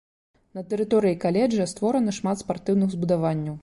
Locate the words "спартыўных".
2.45-2.89